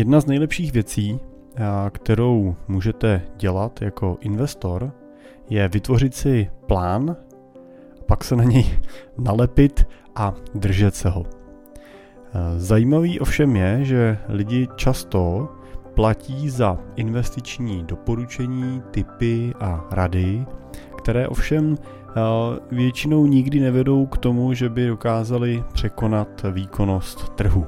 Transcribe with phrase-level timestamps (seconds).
[0.00, 1.20] Jedna z nejlepších věcí,
[1.92, 4.92] kterou můžete dělat jako investor,
[5.50, 7.16] je vytvořit si plán,
[8.06, 8.64] pak se na něj
[9.18, 9.86] nalepit
[10.16, 11.26] a držet se ho.
[12.56, 15.48] Zajímavý ovšem je, že lidi často
[15.94, 20.46] platí za investiční doporučení, typy a rady,
[20.98, 21.76] které ovšem
[22.70, 27.66] většinou nikdy nevedou k tomu, že by dokázali překonat výkonnost trhu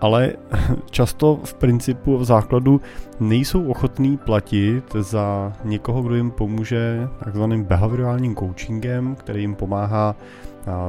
[0.00, 0.32] ale
[0.90, 2.80] často v principu v základu
[3.20, 10.16] nejsou ochotní platit za někoho, kdo jim pomůže takzvaným behaviorálním coachingem, který jim pomáhá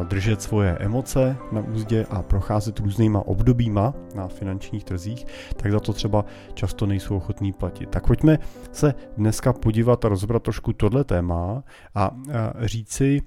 [0.04, 5.94] držet svoje emoce na úzdě a procházet různýma obdobíma na finančních trzích, tak za to
[5.94, 7.90] třeba často nejsou ochotní platit.
[7.90, 8.40] Tak pojďme
[8.72, 11.64] se dneska podívat a rozbrat trošku tohle téma
[11.96, 12.12] a
[12.60, 13.22] říci,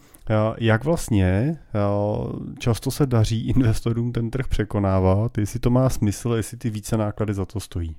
[0.58, 1.58] jak vlastně
[2.58, 7.34] často se daří investorům ten trh překonávat, jestli to má smysl, jestli ty více náklady
[7.34, 7.96] za to stojí.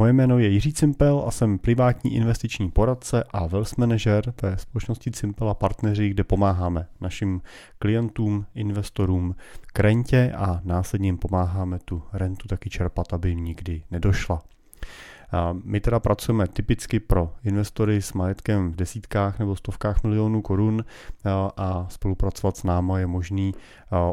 [0.00, 5.10] Moje jméno je Jiří Cimpel a jsem privátní investiční poradce a wealth manager ve společnosti
[5.10, 7.42] Cimpel a partneři, kde pomáháme našim
[7.78, 9.34] klientům, investorům
[9.66, 14.42] k rentě a následně jim pomáháme tu rentu taky čerpat, aby jim nikdy nedošla.
[15.64, 20.84] My teda pracujeme typicky pro investory s majetkem v desítkách nebo stovkách milionů korun
[21.56, 23.54] a spolupracovat s náma je možný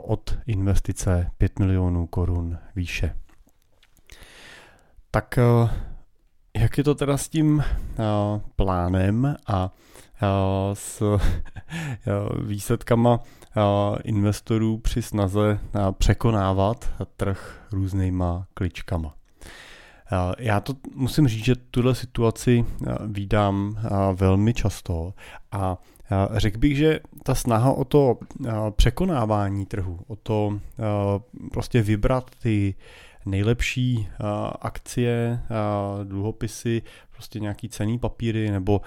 [0.04, 3.16] od investice 5 milionů korun výše.
[5.18, 5.70] Tak eh,
[6.58, 8.04] jak je to teda s tím eh,
[8.56, 9.74] plánem a
[10.22, 10.28] eh,
[10.74, 11.04] s
[12.42, 13.20] výsledkama
[14.04, 15.60] investorů při snaze
[15.92, 19.16] překonávat trh různýma kličkama?
[20.38, 22.66] Já to musím říct, že tuhle situaci
[23.08, 23.80] vídám
[24.14, 25.14] velmi často
[25.52, 25.78] a
[26.32, 28.18] řekl bych, že ta snaha o to
[28.72, 30.60] překonávání trhu, o to
[31.52, 32.76] prostě vybrat ty
[33.28, 34.26] nejlepší uh,
[34.62, 38.82] akcie, uh, dluhopisy, prostě nějaký cený papíry, nebo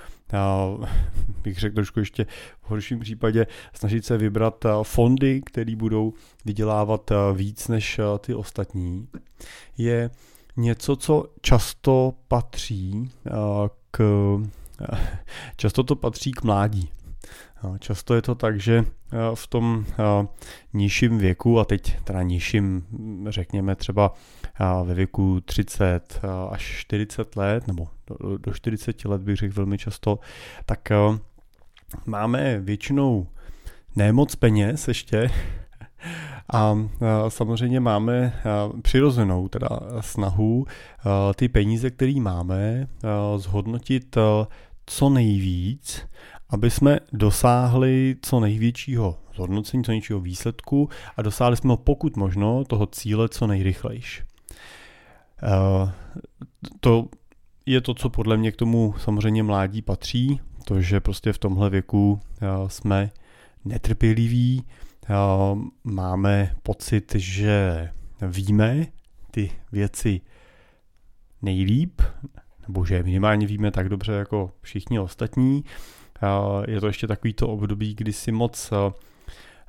[0.78, 0.86] uh,
[1.42, 2.24] bych řekl trošku ještě
[2.60, 6.12] v horším případě snažit se vybrat fondy, které budou
[6.44, 9.08] vydělávat víc než ty ostatní,
[9.78, 10.10] je
[10.56, 13.10] něco, co často patří
[13.90, 14.00] k
[15.56, 16.88] často to patří k mládí.
[17.78, 18.84] Často je to tak, že
[19.34, 19.86] v tom
[20.72, 22.86] nižším věku, a teď teda nižším,
[23.28, 24.14] řekněme třeba
[24.84, 26.20] ve věku 30
[26.50, 27.88] až 40 let, nebo
[28.36, 30.18] do 40 let bych řekl velmi často,
[30.66, 30.88] tak
[32.06, 33.26] máme většinou
[33.96, 35.30] nemoc peněz ještě,
[36.52, 36.78] a
[37.28, 38.32] samozřejmě máme
[38.82, 39.68] přirozenou teda
[40.00, 40.66] snahu
[41.34, 42.86] ty peníze, které máme,
[43.36, 44.16] zhodnotit
[44.86, 46.02] co nejvíc
[46.50, 52.64] aby jsme dosáhli co největšího zhodnocení, co největšího výsledku a dosáhli jsme ho pokud možno
[52.64, 54.24] toho cíle co nejrychlejš.
[55.42, 55.92] Eh,
[56.80, 57.08] to
[57.66, 61.70] je to, co podle mě k tomu samozřejmě mládí patří, to, že prostě v tomhle
[61.70, 63.10] věku eh, jsme
[63.64, 64.64] netrpěliví,
[65.04, 65.14] eh,
[65.84, 67.88] máme pocit, že
[68.22, 68.86] víme
[69.30, 70.20] ty věci
[71.42, 72.02] nejlíp,
[72.68, 75.64] nebo že minimálně víme tak dobře jako všichni ostatní
[76.68, 78.92] je to ještě takový to období, kdy si moc eh,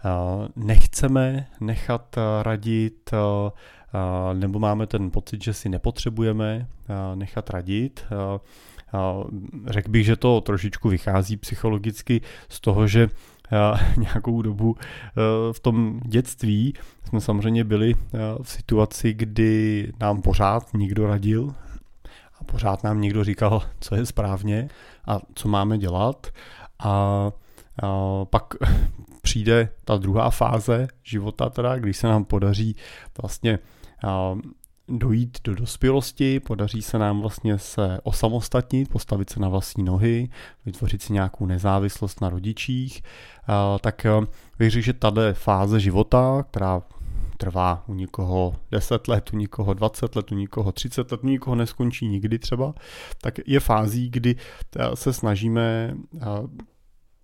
[0.06, 3.12] eh, nechceme nechat eh, radit,
[4.34, 6.68] nebo máme ten pocit, že si nepotřebujeme
[7.16, 8.06] nechat radit.
[9.68, 13.10] Řekl bych, že to trošičku vychází psychologicky z toho, že
[13.98, 14.76] nějakou dobu
[15.52, 16.74] v tom dětství
[17.08, 17.96] jsme samozřejmě byli
[18.42, 21.54] v situaci, kdy nám pořád nikdo radil,
[22.42, 24.70] a pořád nám někdo říkal, co je správně
[25.08, 26.28] a co máme dělat.
[26.80, 26.90] A,
[27.84, 28.54] a pak
[29.22, 32.76] přijde ta druhá fáze života, teda, když se nám podaří
[33.22, 33.60] vlastně
[34.04, 34.36] a,
[34.88, 40.30] dojít do dospělosti, podaří se nám vlastně se osamostatnit, postavit se na vlastní nohy,
[40.66, 43.04] vytvořit si nějakou nezávislost na rodičích,
[43.82, 44.06] tak
[44.60, 46.82] řekl, že tato fáze života, která
[47.42, 51.56] trvá u někoho 10 let, u někoho 20 let, u někoho 30 let, u někoho
[51.56, 52.74] neskončí nikdy třeba,
[53.22, 56.26] tak je fází, kdy eh, se snažíme eh,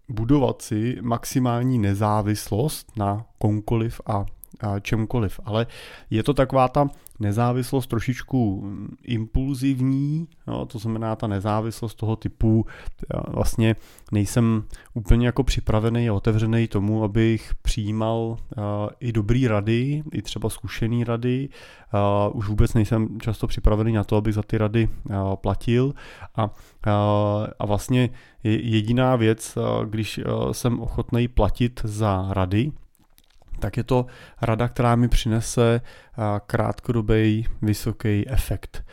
[0.10, 4.26] budovat si maximální nezávislost na komkoliv a
[4.82, 5.40] čemkoliv.
[5.46, 5.68] Ale
[6.10, 6.90] je to taková ta
[7.20, 12.66] nezávislost trošičku mm, impulzivní, no, to znamená ta nezávislost toho typu,
[13.28, 13.76] vlastně
[14.12, 18.64] nejsem úplně jako připravený a otevřený tomu, abych přijímal uh,
[19.00, 21.50] i dobrý rady, i třeba zkušený rady.
[22.30, 25.94] Uh, už vůbec nejsem často připravený na to, abych za ty rady uh, platil.
[26.36, 26.50] A,
[27.60, 28.10] a vlastně
[28.44, 30.20] jediná věc, když
[30.52, 32.72] jsem ochotný platit za rady,
[33.60, 34.06] tak je to
[34.42, 35.82] rada, která mi přinese
[36.48, 38.84] krátkodobý vysoký efekt.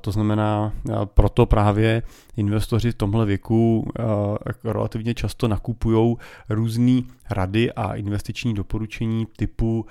[0.00, 0.72] To znamená,
[1.04, 2.02] proto právě
[2.36, 3.90] investoři v tomhle věku
[4.64, 6.16] relativně často nakupují
[6.48, 9.86] různé rady a investiční doporučení typu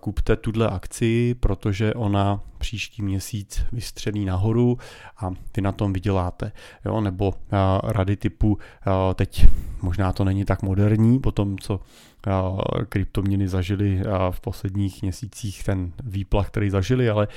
[0.00, 4.78] kupte tuhle akci, protože ona příští měsíc vystřelí nahoru
[5.16, 6.52] a vy na tom vyděláte.
[6.84, 7.00] Jo?
[7.00, 7.34] Nebo
[7.82, 8.58] rady typu
[9.14, 9.46] teď
[9.82, 11.80] možná to není tak moderní, po tom, co
[12.88, 17.28] kryptoměny zažili v posledních měsících ten výplach, který zažili, ale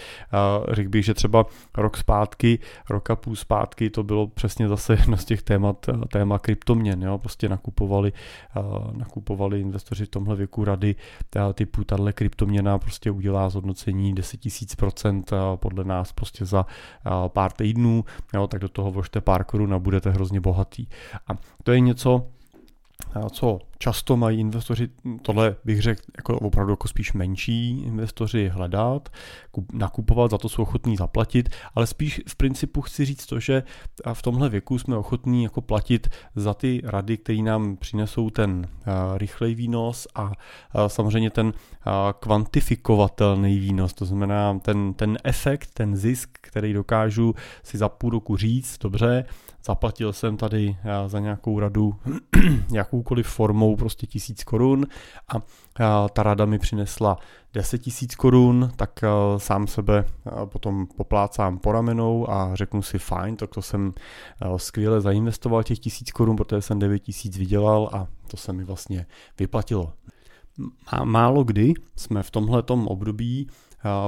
[0.72, 1.46] řekl bych, že třeba
[1.78, 6.40] rok zpátky, rok a půl zpátky to bylo přesně zase jedno z těch témat, téma
[6.40, 7.18] kryptoměn, jo?
[7.18, 8.14] prostě nakupovali,
[8.92, 10.96] nakupovali investoři v tomhle věku rady
[11.54, 16.66] typu tahle kryptoměna prostě udělá zhodnocení 10 000% podle nás prostě za
[17.28, 18.48] pár týdnů, jo?
[18.48, 20.88] tak do toho vložte pár korun a budete hrozně bohatý.
[21.28, 21.32] A
[21.64, 22.28] to je něco,
[23.30, 24.90] co často mají investoři,
[25.22, 29.10] tohle bych řekl jako opravdu jako spíš menší investoři hledat,
[29.74, 33.64] nakupovat, za to jsou ochotní zaplatit, ale spíš v principu chci říct to, že
[34.14, 38.68] v tomhle věku jsme ochotní jako platit za ty rady, které nám přinesou ten
[39.18, 40.32] rychlej výnos a
[40.88, 41.54] samozřejmě ten
[42.20, 48.38] kvantifikovatelný výnos, to znamená ten, ten efekt, ten zisk, který dokážu si za půl roku
[48.38, 49.26] říct, dobře,
[49.68, 50.78] zaplatil jsem tady
[51.08, 51.96] za nějakou radu
[52.74, 54.86] jakoukoliv formou prostě tisíc korun
[55.28, 57.18] a ta rada mi přinesla
[57.54, 59.04] 10 tisíc korun, tak
[59.38, 60.06] sám sebe
[60.46, 63.94] potom poplácám po ramenou a řeknu si fajn, tak to jsem
[64.58, 69.06] skvěle zainvestoval těch tisíc korun, protože jsem 9 tisíc vydělal a to se mi vlastně
[69.40, 69.94] vyplatilo.
[71.04, 73.48] Málo kdy jsme v tomhletom období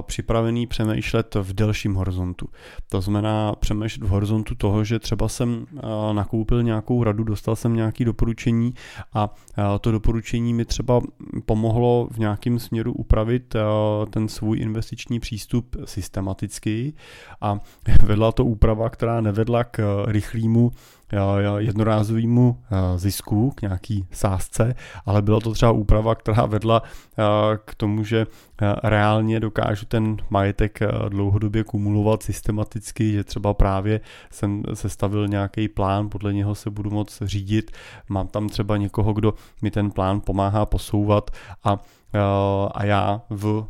[0.01, 2.47] připravený přemýšlet v delším horizontu.
[2.89, 5.65] To znamená přemýšlet v horizontu toho, že třeba jsem
[6.13, 8.73] nakoupil nějakou radu, dostal jsem nějaké doporučení
[9.13, 9.35] a
[9.81, 11.01] to doporučení mi třeba
[11.45, 13.55] pomohlo v nějakém směru upravit
[14.09, 16.93] ten svůj investiční přístup systematicky
[17.41, 17.59] a
[18.03, 20.71] vedla to úprava, která nevedla k rychlému
[21.57, 22.63] jednorázovému
[22.95, 24.75] zisku, k nějaký sázce,
[25.05, 26.83] ale byla to třeba úprava, která vedla
[27.65, 28.27] k tomu, že
[28.83, 30.79] reálně dokážu ten majetek
[31.09, 34.01] dlouhodobě kumulovat systematicky, že třeba právě
[34.31, 37.71] jsem sestavil nějaký plán, podle něho se budu moct řídit,
[38.09, 41.31] mám tam třeba někoho, kdo mi ten plán pomáhá posouvat
[41.63, 41.77] a,
[42.71, 43.65] a já v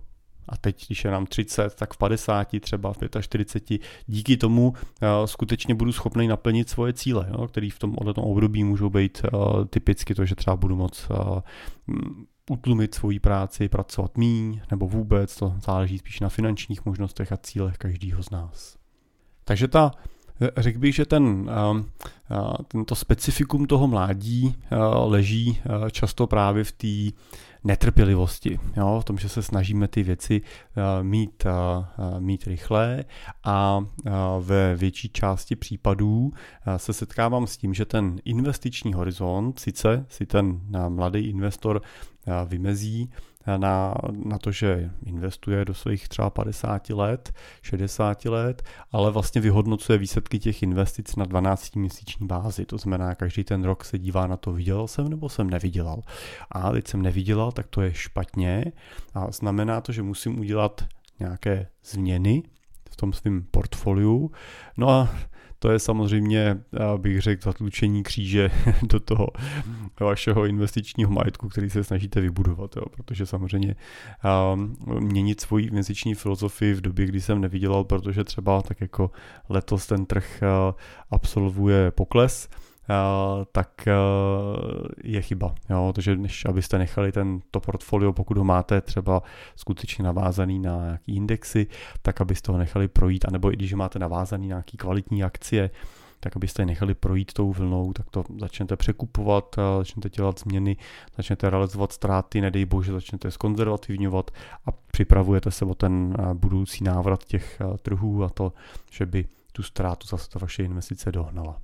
[0.49, 4.77] a teď, když je nám 30, tak v 50, třeba v 45, díky tomu uh,
[5.25, 9.65] skutečně budu schopný naplnit svoje cíle, jo, které v tom, tom období můžou být uh,
[9.65, 11.39] typicky to, že třeba budu moc uh,
[12.49, 17.77] utlumit svoji práci, pracovat míň, nebo vůbec, to záleží spíš na finančních možnostech a cílech
[17.77, 18.77] každého z nás.
[19.43, 19.91] Takže ta
[20.57, 21.49] Řekl bych, že ten,
[22.67, 24.55] tento specifikum toho mládí
[25.05, 27.17] leží často právě v té
[27.63, 30.41] netrpělivosti, jo, v tom, že se snažíme ty věci
[31.01, 31.43] mít,
[32.19, 33.05] mít rychle
[33.43, 33.79] a
[34.39, 36.31] ve větší části případů
[36.77, 41.81] se setkávám s tím, že ten investiční horizont, sice si ten mladý investor
[42.45, 43.09] vymezí,
[43.57, 49.97] na, na to, že investuje do svých třeba 50 let, 60 let, ale vlastně vyhodnocuje
[49.97, 52.65] výsledky těch investic na 12-měsíční bázi.
[52.65, 56.01] To znamená, každý ten rok se dívá na to, vydělal jsem nebo jsem nevydělal.
[56.51, 58.65] A teď jsem nevydělal, tak to je špatně
[59.13, 60.85] a znamená to, že musím udělat
[61.19, 62.43] nějaké změny
[62.89, 64.31] v tom svém portfoliu.
[64.77, 65.09] No a
[65.59, 66.57] to je samozřejmě,
[66.97, 68.51] bych řekl, zatlučení kříže
[68.83, 69.27] do toho
[69.99, 73.75] vašeho investičního majetku, který se snažíte vybudovat, jo, protože samozřejmě
[74.53, 79.11] um, měnit svoji investiční filozofii v době, kdy jsem nevydělal, protože třeba tak jako
[79.49, 80.75] letos ten trh uh,
[81.11, 82.49] absolvuje pokles,
[83.51, 85.55] tak uh, je chyba.
[85.69, 85.91] Jo?
[85.95, 89.21] Takže než abyste nechali ten, to portfolio, pokud ho máte třeba
[89.55, 91.67] skutečně navázaný na nějaký indexy,
[92.01, 95.69] tak abyste ho nechali projít, anebo i když máte navázaný na nějaký kvalitní akcie,
[96.19, 100.77] tak abyste je nechali projít tou vlnou, tak to začnete překupovat, začnete dělat změny,
[101.17, 104.31] začnete realizovat ztráty, nedej bože, začnete skonzervativňovat
[104.65, 108.53] a připravujete se o ten budoucí návrat těch trhů a to,
[108.91, 111.57] že by tu ztrátu zase ta vaše investice dohnala.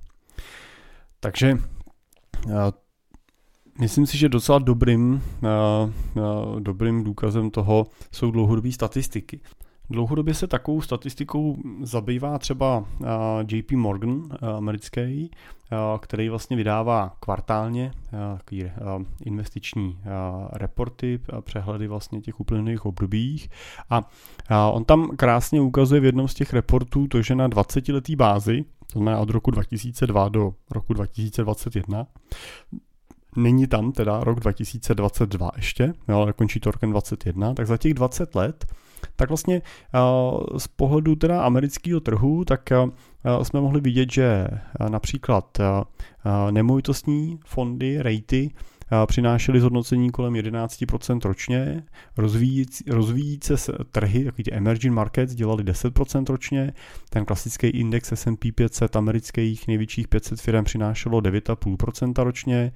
[1.26, 1.58] Takže
[3.80, 5.22] myslím si, že docela dobrým,
[6.58, 9.40] dobrým důkazem toho jsou dlouhodobé statistiky.
[9.90, 12.84] Dlouhodobě se takovou statistikou zabývá třeba
[13.48, 14.22] JP Morgan
[14.56, 15.30] americký,
[16.00, 17.92] který vlastně vydává kvartálně
[18.36, 18.70] takový
[19.24, 19.98] investiční
[20.52, 23.48] reporty, přehledy vlastně těch uplynulých obdobích
[23.90, 24.02] a
[24.70, 28.64] on tam krásně ukazuje v jednom z těch reportů to, že na 20 letý bázi
[28.92, 32.06] to znamená od roku 2002 do roku 2021,
[33.36, 38.34] není tam teda rok 2022 ještě, jo, končí to rokem 2021, tak za těch 20
[38.34, 38.66] let
[39.16, 39.62] tak vlastně
[40.58, 42.70] z pohledu teda amerického trhu, tak
[43.42, 44.48] jsme mohli vidět, že
[44.88, 45.58] například
[46.50, 48.50] nemovitostní fondy, rejty,
[49.06, 51.82] přinášely zhodnocení kolem 11% ročně,
[52.16, 52.84] rozvíjící,
[53.56, 56.72] se trhy, takový ty emerging markets, dělali 10% ročně,
[57.10, 62.72] ten klasický index S&P 500 amerických největších 500 firm přinášelo 9,5% ročně,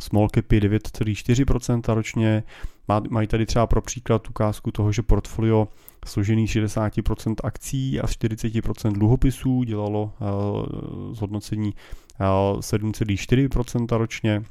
[0.00, 2.42] small capy 9,4% ročně,
[3.10, 5.68] mají tady třeba pro příklad ukázku toho, že portfolio
[6.06, 11.74] složený 60% akcí a 40% dluhopisů dělalo uh, zhodnocení
[12.20, 14.42] uh, 7,4% ročně,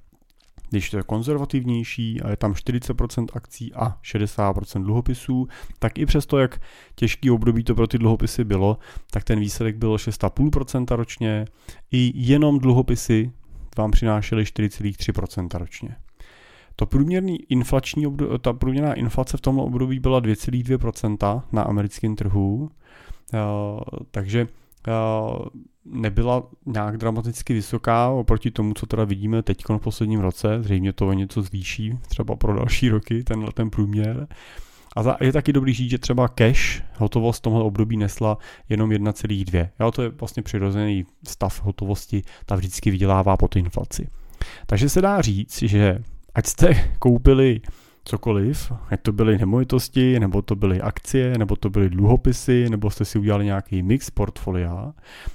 [0.70, 5.48] když to je konzervativnější a je tam 40% akcí a 60% dluhopisů,
[5.80, 6.62] tak i přesto, jak
[6.96, 8.78] těžký období to pro ty dluhopisy bylo,
[9.12, 11.46] tak ten výsledek byl 6,5% ročně.
[11.92, 13.32] I jenom dluhopisy
[13.78, 15.96] vám přinášely 4,3% ročně.
[16.76, 22.70] To průměrný inflační období, ta průměrná inflace v tomto období byla 2,2% na americkém trhu,
[23.34, 23.38] eh,
[24.12, 24.48] takže
[24.88, 24.92] eh,
[25.86, 30.64] nebyla nějak dramaticky vysoká oproti tomu, co teda vidíme teď v posledním roce.
[30.64, 34.28] Zřejmě to něco zvýší, třeba pro další roky, tenhle ten průměr.
[34.96, 38.38] A je taky dobrý říct, že třeba cash, hotovost v tomhle období nesla
[38.70, 39.70] jenom 1,2.
[39.80, 44.08] Jo, to je vlastně přirozený stav hotovosti, ta vždycky vydělává po inflaci.
[44.66, 46.00] Takže se dá říct, že
[46.36, 47.62] ať jste koupili
[48.06, 53.06] cokoliv, ať to byly nemovitosti, nebo to byly akcie, nebo to byly dluhopisy, nebo jste
[53.06, 54.94] si udělali nějaký mix portfolia,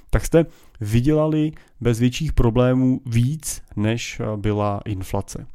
[0.09, 0.45] tak jste
[0.81, 1.51] vydělali
[1.81, 5.45] bez větších problémů víc, než byla inflace.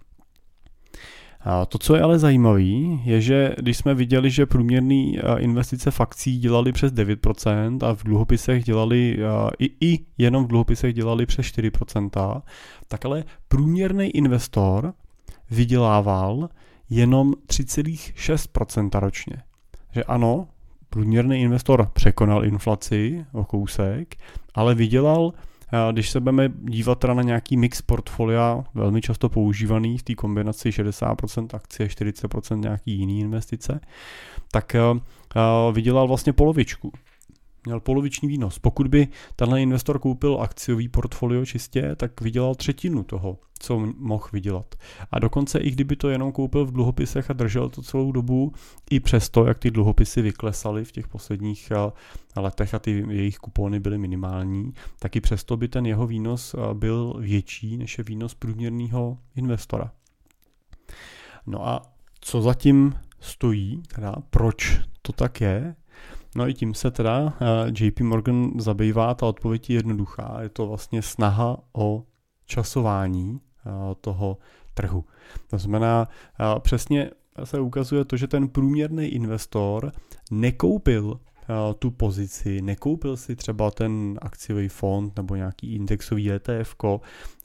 [1.40, 2.62] A to, co je ale zajímavé,
[3.04, 8.04] je, že když jsme viděli, že průměrné investice v akcí dělali přes 9% a v
[8.04, 9.18] dluhopisech dělali,
[9.58, 12.42] i, i jenom v dluhopisech dělali přes 4%,
[12.88, 14.94] tak ale průměrný investor
[15.50, 16.48] vydělával
[16.90, 19.36] jenom 3,6% ročně.
[19.92, 20.48] Že ano,
[20.90, 24.14] průměrný investor překonal inflaci o kousek,
[24.54, 25.32] ale vydělal,
[25.92, 30.70] když se budeme dívat teda na nějaký mix portfolia, velmi často používaný v té kombinaci
[30.70, 33.80] 60% akcie, 40% nějaký jiný investice,
[34.50, 34.76] tak
[35.72, 36.92] vydělal vlastně polovičku
[37.66, 38.58] měl poloviční výnos.
[38.58, 44.74] Pokud by tenhle investor koupil akciový portfolio čistě, tak vydělal třetinu toho, co mohl vydělat.
[45.10, 48.52] A dokonce i kdyby to jenom koupil v dluhopisech a držel to celou dobu,
[48.90, 53.80] i přesto, jak ty dluhopisy vyklesaly v těch posledních eh, letech a ty jejich kupony
[53.80, 58.34] byly minimální, tak i přesto by ten jeho výnos eh, byl větší než je výnos
[58.34, 59.92] průměrného investora.
[61.46, 61.82] No a
[62.20, 65.74] co zatím stojí, teda proč to tak je,
[66.36, 70.38] No i tím se teda eh, JP Morgan zabývá, ta odpověď je jednoduchá.
[70.42, 72.04] Je to vlastně snaha o
[72.46, 74.38] časování eh, toho
[74.74, 75.04] trhu.
[75.50, 76.08] To znamená,
[76.40, 77.10] eh, přesně
[77.44, 79.92] se ukazuje to, že ten průměrný investor
[80.30, 81.20] nekoupil
[81.78, 86.74] tu pozici, nekoupil si třeba ten akciový fond nebo nějaký indexový ETF,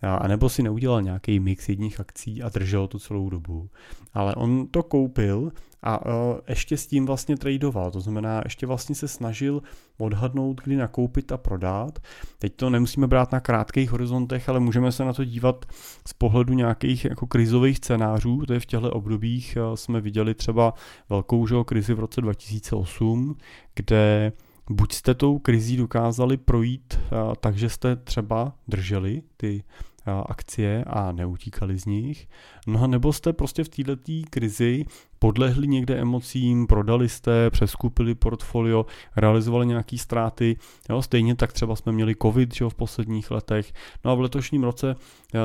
[0.02, 3.70] a nebo si neudělal nějaký mix jedních akcí a držel to celou dobu.
[4.14, 5.52] Ale on to koupil
[5.84, 6.12] a uh,
[6.48, 9.62] ještě s tím vlastně tradoval, to znamená, ještě vlastně se snažil
[9.98, 12.00] odhadnout, kdy nakoupit a prodat.
[12.40, 15.66] Teď to nemusíme brát na krátkých horizontech, ale můžeme se na to dívat
[16.08, 18.46] z pohledu nějakých jako krizových scénářů.
[18.46, 20.74] To je v těchto obdobích uh, jsme viděli třeba
[21.10, 23.36] velkou že, krizi v roce 2008,
[23.76, 24.32] kde
[24.70, 29.64] buď jste tou krizí dokázali projít uh, takže jste třeba drželi ty
[30.06, 32.28] akcie a neutíkali z nich.
[32.68, 33.96] No a nebo jste prostě v této
[34.30, 34.86] krizi
[35.20, 40.58] podlehli někde emocím, prodali jste, přeskupili portfolio, realizovali nějaké ztráty.
[40.90, 43.74] Jo, stejně tak třeba jsme měli covid že, v posledních letech.
[44.06, 44.96] No a v letošním roce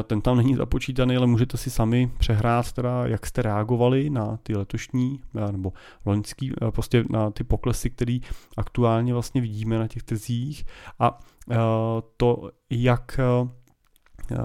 [0.04, 4.56] ten tam není započítaný, ale můžete si sami přehrát, teda, jak jste reagovali na ty
[4.56, 5.20] letošní
[5.52, 5.72] nebo
[6.06, 8.18] loňský, prostě na ty poklesy, které
[8.56, 10.64] aktuálně vlastně vidíme na těch trzích
[10.98, 11.18] a
[12.16, 13.65] to, jak Eh,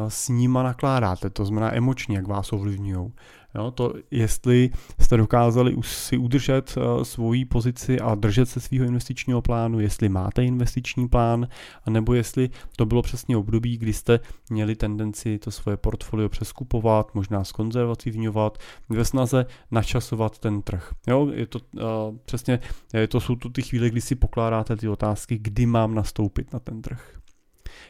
[0.08, 3.12] s nima nakládáte, to znamená emočně, jak vás ovlivňují.
[3.56, 4.70] Jo, to, jestli
[5.00, 10.46] jste dokázali si udržet uh, svoji pozici a držet se svého investičního plánu, jestli máte
[10.46, 11.48] investiční plán,
[11.86, 14.20] anebo jestli to bylo přesně období, kdy jste
[14.50, 18.58] měli tendenci to svoje portfolio přeskupovat, možná skonzervativňovat,
[18.90, 20.94] ve snaze načasovat ten trh.
[21.08, 21.82] Jo, je to uh,
[22.26, 22.60] přesně,
[22.94, 26.60] je to jsou to ty chvíle, kdy si pokládáte ty otázky, kdy mám nastoupit na
[26.60, 27.22] ten trh.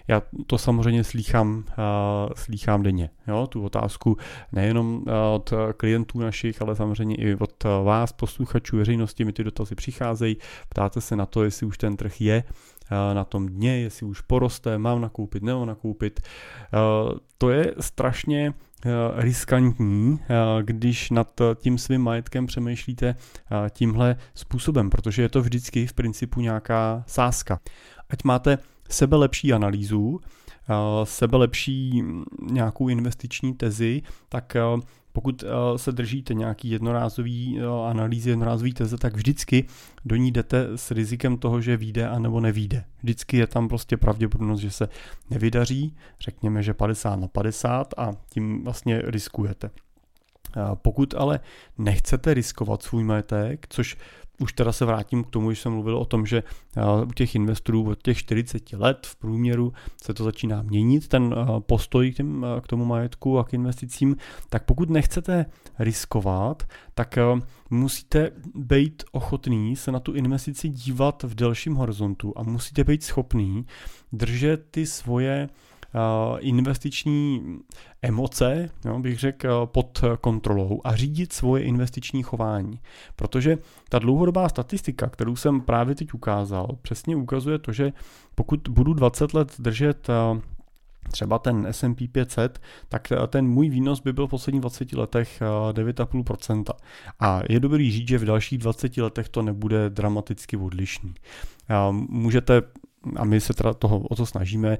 [0.07, 1.63] Já to samozřejmě slýchám, uh,
[2.35, 3.09] slýchám denně.
[3.27, 3.47] Jo?
[3.47, 4.17] Tu otázku
[4.51, 9.43] nejenom uh, od klientů našich, ale samozřejmě i od uh, vás, posluchačů, veřejnosti, mi ty
[9.43, 10.37] dotazy přicházejí.
[10.69, 12.43] Ptáte se na to, jestli už ten trh je
[13.13, 16.19] na tom dně, jestli už poroste, mám nakoupit, nebo nakoupit.
[17.37, 18.53] To je strašně
[19.15, 20.19] riskantní,
[20.61, 23.15] když nad tím svým majetkem přemýšlíte
[23.69, 27.59] tímhle způsobem, protože je to vždycky v principu nějaká sázka.
[28.09, 28.57] Ať máte
[28.93, 30.19] sebe lepší analýzu,
[31.03, 32.03] sebe lepší
[32.51, 34.57] nějakou investiční tezi, tak
[35.13, 35.43] pokud
[35.75, 39.65] se držíte nějaký jednorázový analýzy, jednorázový teze, tak vždycky
[40.05, 42.83] do ní jdete s rizikem toho, že vyjde a nebo nevíde.
[43.03, 44.87] Vždycky je tam prostě pravděpodobnost, že se
[45.29, 49.69] nevydaří, řekněme, že 50 na 50 a tím vlastně riskujete.
[50.73, 51.39] Pokud ale
[51.77, 53.97] nechcete riskovat svůj majetek, což
[54.41, 56.43] už teda se vrátím k tomu, že jsem mluvil o tom, že
[56.77, 61.35] eh, u těch investorů od těch 40 let v průměru se to začíná měnit, ten
[61.37, 64.15] eh, postoj k, těm, eh, k tomu majetku a k investicím,
[64.49, 65.45] tak pokud nechcete
[65.79, 67.17] riskovat, tak
[67.69, 73.65] musíte být ochotný se na tu investici dívat v delším horizontu a musíte být schopný
[74.13, 75.49] držet ty svoje
[76.39, 77.43] investiční
[78.01, 82.79] emoce, jo, bych řekl, eh, pod kontrolou a řídit svoje investiční chování.
[83.15, 83.57] Protože
[83.89, 87.93] ta dlouhodobá statistika, kterou jsem právě teď ukázal, přesně ukazuje to, že
[88.35, 90.41] pokud budu 20 let držet eh,
[91.11, 96.63] třeba ten S&P 500, tak ten můj výnos by byl v posledních 20 letech 9,5%.
[97.19, 101.13] A je dobrý říct, že v dalších 20 letech to nebude dramaticky odlišný.
[101.91, 102.61] Můžete
[103.15, 104.77] a my se teda toho, o to snažíme,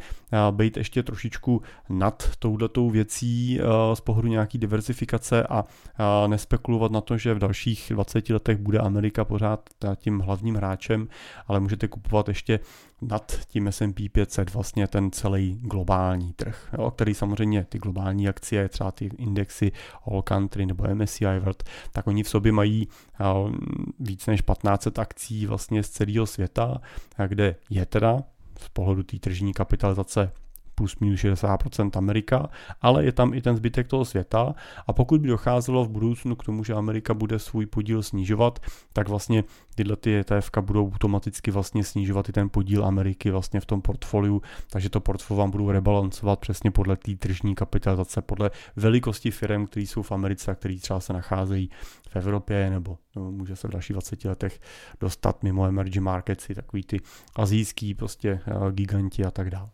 [0.52, 3.60] být ještě trošičku nad touhletou věcí
[3.94, 5.64] z pohledu nějaký diversifikace a
[6.28, 11.08] nespekulovat na to, že v dalších 20 letech bude Amerika pořád tím hlavním hráčem,
[11.48, 12.60] ale můžete kupovat ještě
[13.02, 18.70] nad tím S&P 500 vlastně ten celý globální trh, jo, který samozřejmě ty globální akcie,
[18.70, 19.72] třeba ty indexy
[20.06, 22.88] All Country nebo MSCI World, tak oni v sobě mají
[24.00, 26.82] víc než 1500 akcí vlastně z celého světa,
[27.28, 28.24] kde je teda
[28.60, 30.32] z pohledu té tržní kapitalizace
[30.82, 32.50] plus minus 60% Amerika,
[32.82, 34.56] ale je tam i ten zbytek toho světa
[34.88, 38.60] a pokud by docházelo v budoucnu k tomu, že Amerika bude svůj podíl snižovat,
[38.94, 39.44] tak vlastně
[39.76, 44.42] tyhle ty ETF budou automaticky vlastně snižovat i ten podíl Ameriky vlastně v tom portfoliu,
[44.70, 49.86] takže to portfolio vám budou rebalancovat přesně podle té tržní kapitalizace, podle velikosti firm, které
[49.86, 51.70] jsou v Americe a které třeba se nacházejí
[52.10, 54.60] v Evropě nebo no, může se v dalších 20 letech
[55.00, 57.00] dostat mimo emerging markets, takový ty
[57.36, 59.70] azijský prostě uh, giganti a tak dále.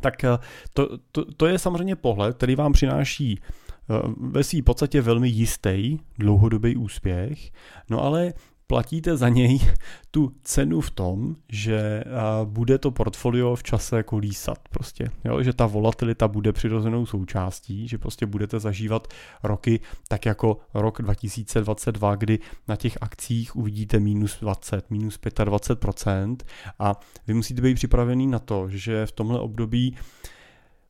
[0.00, 0.38] Tak eh,
[0.72, 5.98] to, to, to je samozřejmě pohled, který vám přináší eh, ve své podstatě velmi jistý
[6.18, 7.50] dlouhodobý úspěch,
[7.90, 8.32] no ale
[8.70, 9.60] platíte za něj
[10.10, 12.04] tu cenu v tom, že
[12.44, 15.42] bude to portfolio v čase kolísat prostě, jo?
[15.42, 19.08] že ta volatilita bude přirozenou součástí, že prostě budete zažívat
[19.42, 26.36] roky tak jako rok 2022, kdy na těch akcích uvidíte minus 20, minus 25%
[26.78, 29.96] a vy musíte být připravený na to, že v tomhle období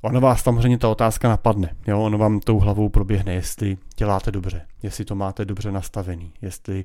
[0.02, 2.00] Ono vás samozřejmě ta otázka napadne, jo?
[2.02, 6.84] ono vám tou hlavou proběhne, jestli děláte dobře, jestli to máte dobře nastavený, jestli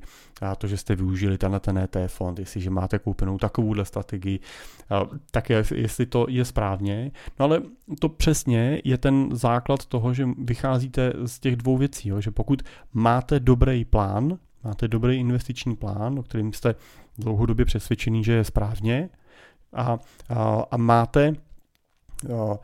[0.58, 4.40] to, že jste využili tenhle ten ETF fond, jestli že máte koupenou takovouhle strategii,
[5.32, 7.12] tak je, jestli to je správně.
[7.40, 7.62] No ale
[8.00, 12.22] to přesně je ten základ toho, že vycházíte z těch dvou věcí, jo?
[12.22, 12.62] že pokud
[12.94, 16.76] máte dobrý plán, máte dobrý investiční plán, o kterým jste
[17.18, 19.10] dlouhodobě přesvědčený, že je správně
[19.74, 20.00] a,
[20.30, 21.34] a, a máte
[22.34, 22.58] a,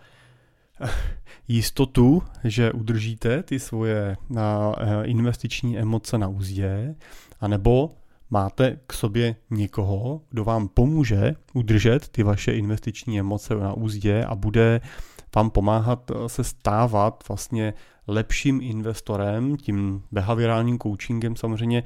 [1.48, 4.42] jistotu, že udržíte ty svoje eh,
[5.04, 6.96] investiční emoce na úzdě,
[7.40, 7.96] anebo
[8.30, 14.36] máte k sobě někoho, kdo vám pomůže udržet ty vaše investiční emoce na úzdě a
[14.36, 14.82] bude
[15.36, 17.74] vám pomáhat eh, se stávat vlastně
[18.08, 21.84] lepším investorem, tím behaviorálním coachingem samozřejmě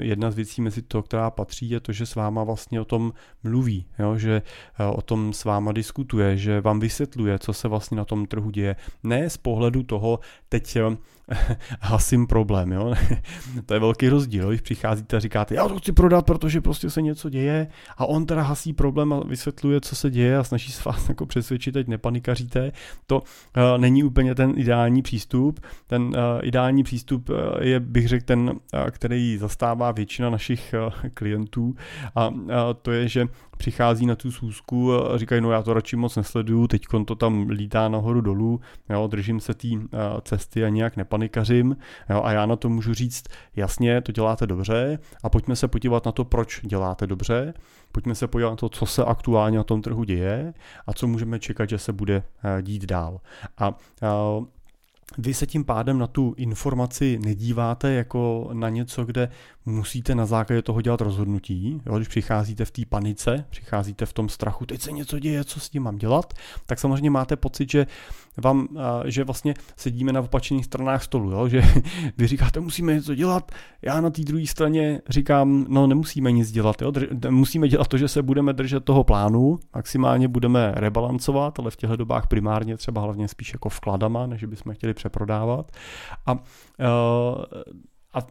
[0.00, 3.12] jedna z věcí mezi to, která patří, je to, že s váma vlastně o tom
[3.42, 4.18] mluví, jo?
[4.18, 4.42] že
[4.78, 8.50] eh, o tom s váma diskutuje, že vám vysvětluje, co se vlastně na tom trhu
[8.50, 8.76] děje.
[9.02, 10.96] Ne z pohledu toho, teď eh,
[11.80, 12.94] hasím problém, jo?
[13.66, 17.02] to je velký rozdíl, když přicházíte a říkáte, já to chci prodat, protože prostě se
[17.02, 20.82] něco děje a on teda hasí problém a vysvětluje, co se děje a snaží se
[20.86, 22.72] vás jako přesvědčit, teď nepanikaříte,
[23.06, 25.60] to uh, není úplně ten ideální přístup.
[25.86, 26.12] Ten uh,
[26.42, 31.74] ideální přístup uh, je, bych řekl, ten, uh, který zastává většina našich uh, klientů
[32.14, 32.44] a uh,
[32.82, 33.26] to je, že
[33.56, 37.48] přichází na tu sůzku a říkají, no já to radši moc nesleduju, teď to tam
[37.48, 39.80] lítá nahoru dolů, jo, držím se té uh,
[40.22, 41.76] cesty a nějak nepanikařím
[42.10, 43.24] jo, a já na to můžu říct,
[43.56, 47.54] jasně, to děláte dobře a pojďme se podívat na to, proč děláte dobře,
[47.92, 50.54] pojďme se podívat na to, co se aktuálně na tom trhu děje
[50.86, 53.20] a co můžeme čekat, že se bude uh, dít dál.
[53.58, 54.46] A uh,
[55.18, 59.28] vy se tím pádem na tu informaci nedíváte jako na něco, kde
[59.66, 61.82] musíte na základě toho dělat rozhodnutí.
[61.86, 65.60] Jo, když přicházíte v té panice, přicházíte v tom strachu, teď se něco děje, co
[65.60, 66.34] s tím mám dělat,
[66.66, 67.86] tak samozřejmě máte pocit, že
[68.44, 68.68] vám,
[69.04, 71.48] že vlastně sedíme na opačných stranách stolu, jo?
[71.56, 71.62] že
[72.18, 76.82] vy říkáte, musíme něco dělat, já na té druhé straně říkám, no nemusíme nic dělat,
[76.82, 76.92] jo?
[77.30, 81.96] musíme dělat to, že se budeme držet toho plánu, maximálně budeme rebalancovat, ale v těchto
[81.96, 85.72] dobách primárně třeba hlavně spíš jako vkladama, než bychom chtěli přeprodávat.
[86.26, 86.32] A,
[88.14, 88.26] a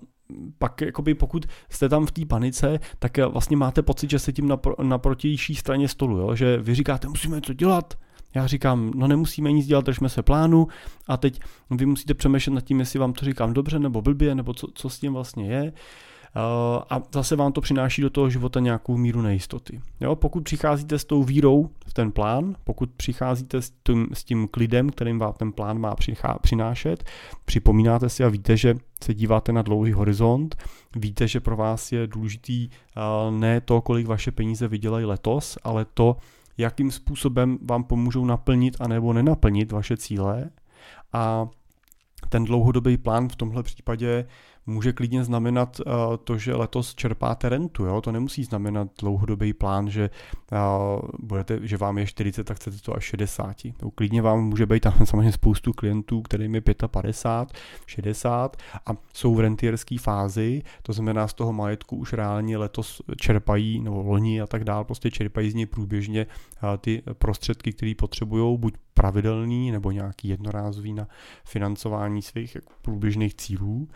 [0.58, 4.48] pak jakoby pokud jste tam v té panice, tak vlastně máte pocit, že se tím
[4.48, 6.36] na, na protější straně stolu, jo?
[6.36, 7.94] že vy říkáte, musíme něco dělat,
[8.36, 10.68] já říkám, no nemusíme nic dělat, držme se plánu
[11.08, 11.40] a teď
[11.72, 14.90] vy musíte přemýšlet nad tím, jestli vám to říkám dobře nebo blbě, nebo co, co
[14.90, 15.74] s tím vlastně je.
[16.36, 19.82] Uh, a zase vám to přináší do toho života nějakou míru nejistoty.
[20.02, 24.48] Jo, pokud přicházíte s tou vírou v ten plán, pokud přicházíte s tím, s tím
[24.48, 25.96] klidem, kterým vám ten plán má
[26.42, 27.04] přinášet,
[27.46, 30.56] připomínáte si a víte, že se díváte na dlouhý horizont,
[30.96, 35.86] víte, že pro vás je důležitý uh, ne to, kolik vaše peníze vydělají letos, ale
[35.94, 36.18] to,
[36.58, 40.50] jakým způsobem vám pomůžou naplnit a nebo nenaplnit vaše cíle.
[41.14, 41.48] A
[42.30, 44.26] ten dlouhodobý plán v tomhle případě
[44.66, 47.86] může klidně znamenat uh, to, že letos čerpáte rentu.
[47.86, 48.02] Jo?
[48.02, 50.10] To nemusí znamenat dlouhodobý plán, že,
[50.52, 53.56] uh, budete, že vám je 40 tak chcete to až 60.
[53.78, 59.36] To klidně vám může být tam samozřejmě spoustu klientů, kterým je 55, 60 a jsou
[59.36, 64.48] v rentierské fázi, to znamená z toho majetku už reálně letos čerpají, nebo loni a
[64.48, 69.92] tak dál, prostě čerpají z něj průběžně uh, ty prostředky, které potřebují, buď pravidelný nebo
[69.92, 71.08] nějaký jednorázový na
[71.46, 73.88] financování svých jako průběžných cílů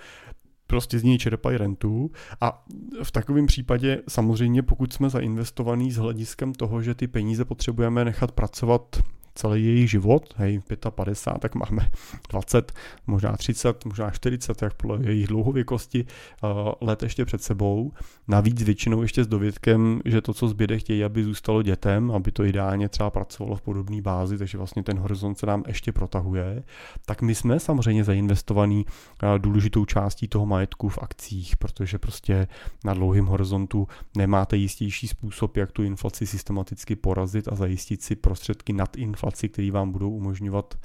[0.70, 2.12] prostě z něj čerpají rentu.
[2.42, 2.66] A
[3.04, 8.32] v takovém případě samozřejmě pokud jsme zainvestovaní s hlediskem toho, že ty peníze potřebujeme nechat
[8.32, 9.02] pracovat
[9.36, 11.90] celý jejich život, hej, 55, tak máme
[12.30, 12.74] 20,
[13.08, 16.06] možná 30, možná 40, jak podle jejich dlouhověkosti
[16.44, 16.50] uh,
[16.82, 17.92] let ještě před sebou.
[18.28, 22.44] Navíc většinou ještě s dovědkem, že to, co zbyde, chtějí, aby zůstalo dětem, aby to
[22.44, 26.64] ideálně třeba pracovalo v podobné bázi, takže vlastně ten horizont se nám ještě protahuje.
[27.06, 32.48] Tak my jsme samozřejmě zainvestovaní uh, důležitou částí toho majetku v akcích, protože prostě
[32.86, 33.88] na dlouhém horizontu
[34.18, 39.50] nemáte jistější způsob, jak tu inflaci systematicky porazit a zajistit si prostředky nad inflací inflaci,
[39.50, 40.76] které vám budou umožňovat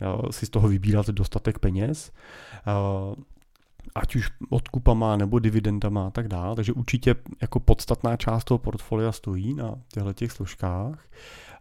[0.00, 2.12] eh, si z toho vybírat dostatek peněz
[2.66, 3.22] eh,
[3.94, 6.56] ať už odkupama nebo dividendama a tak dále.
[6.56, 10.98] Takže určitě jako podstatná část toho portfolia stojí na těchto těch složkách.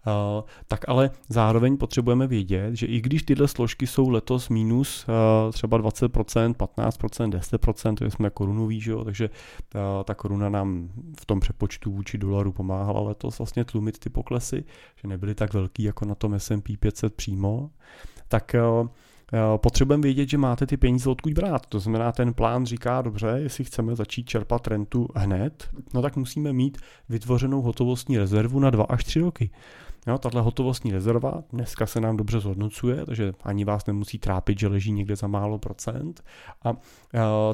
[0.07, 5.51] Uh, tak ale zároveň potřebujeme vědět, že i když tyhle složky jsou letos minus uh,
[5.51, 10.89] třeba 20%, 15%, 10%, to jsme korunoví, že jo, takže uh, ta koruna nám
[11.19, 14.63] v tom přepočtu vůči dolaru pomáhala letos vlastně tlumit ty poklesy,
[15.01, 17.69] že nebyly tak velký jako na tom S&P 500 přímo,
[18.27, 18.55] tak
[19.57, 21.65] potřebujeme vědět, že máte ty peníze odkud brát.
[21.65, 26.53] To znamená, ten plán říká, dobře, jestli chceme začít čerpat rentu hned, no tak musíme
[26.53, 26.77] mít
[27.09, 29.49] vytvořenou hotovostní rezervu na 2 až 3 roky.
[30.07, 34.67] Jo, tahle hotovostní rezerva dneska se nám dobře zhodnocuje, takže ani vás nemusí trápit, že
[34.67, 36.23] leží někde za málo procent.
[36.63, 36.77] A uh,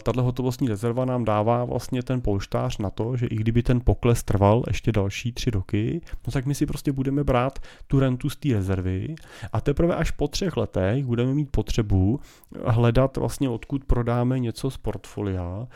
[0.03, 4.23] tahle hotovostní rezerva nám dává vlastně ten polštář na to, že i kdyby ten pokles
[4.23, 8.35] trval ještě další tři roky, no tak my si prostě budeme brát tu rentu z
[8.35, 9.15] té rezervy
[9.53, 12.19] a teprve až po třech letech budeme mít potřebu
[12.65, 15.67] hledat vlastně odkud prodáme něco z portfolia, uh,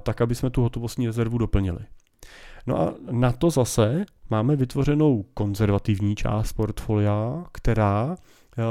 [0.00, 1.80] tak aby jsme tu hotovostní rezervu doplnili.
[2.66, 8.16] No a na to zase máme vytvořenou konzervativní část portfolia, která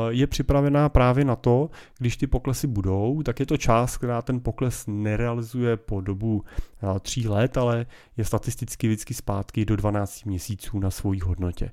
[0.09, 4.39] je připravená právě na to, když ty poklesy budou, tak je to část, která ten
[4.39, 6.43] pokles nerealizuje po dobu
[6.83, 7.85] eh, tří let, ale
[8.17, 11.71] je statisticky vždycky zpátky do 12 měsíců na svojí hodnotě.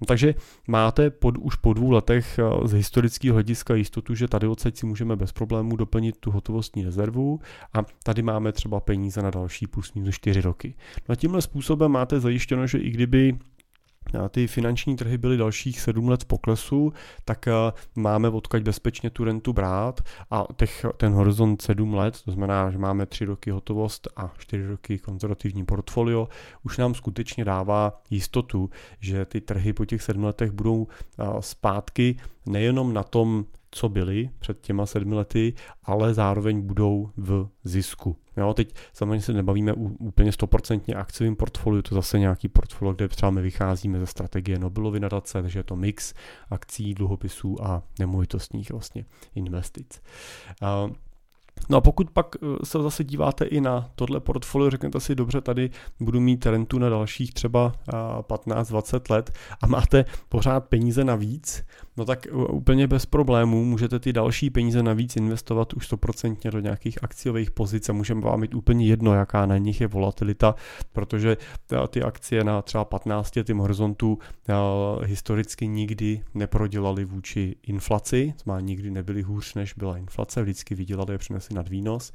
[0.00, 0.34] No, takže
[0.68, 4.86] máte pod, už po dvou letech eh, z historického hlediska jistotu, že tady odsaď si
[4.86, 7.40] můžeme bez problémů doplnit tu hotovostní rezervu
[7.74, 10.74] a tady máme třeba peníze na další plus minus 4 roky.
[11.08, 13.38] No a tímhle způsobem máte zajištěno, že i kdyby
[14.28, 16.92] ty finanční trhy byly dalších sedm let v poklesu,
[17.24, 17.52] tak eh,
[17.96, 22.78] máme odkaď bezpečně tu rentu brát a těch, ten horizont sedm let, to znamená, že
[22.78, 26.28] máme tři roky hotovost a čtyři roky konzervativní portfolio,
[26.62, 30.86] už nám skutečně dává jistotu, že ty trhy po těch sedmi letech budou
[31.18, 32.16] eh, zpátky
[32.46, 38.16] nejenom na tom co byli před těma sedmi lety, ale zároveň budou v zisku.
[38.36, 43.30] Jo, teď samozřejmě se nebavíme úplně stoprocentně akciovým portfoliu, to zase nějaký portfolio, kde třeba
[43.30, 46.14] my vycházíme ze strategie Nobelovy nadace, takže je to mix
[46.50, 49.04] akcí, dluhopisů a nemovitostních vlastně
[49.34, 50.02] investic.
[51.68, 55.40] No a pokud pak eh, se zase díváte i na tohle portfolio, řeknete si, dobře,
[55.40, 57.72] tady budu mít rentu na dalších třeba
[58.20, 61.64] 15-20 let a máte pořád peníze navíc,
[61.96, 66.60] no tak eh, úplně bez problémů můžete ty další peníze navíc investovat už 100% do
[66.60, 70.54] nějakých akciových pozic a můžeme vám mít úplně jedno, jaká na nich je volatilita,
[70.92, 71.36] protože
[71.72, 74.18] eh, ty akcie na třeba 15 letým horizontu
[75.04, 81.18] historicky nikdy neprodělaly vůči inflaci, má nikdy nebyly hůř, než byla inflace, vždycky vydělali a
[81.48, 82.12] přinesli nad výnos.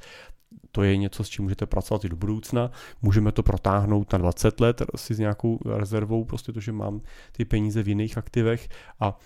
[0.72, 2.70] To je něco, s čím můžete pracovat i do budoucna.
[3.02, 7.00] Můžeme to protáhnout na 20 let asi s nějakou rezervou, prostě to, že mám
[7.32, 8.68] ty peníze v jiných aktivech
[9.00, 9.18] a,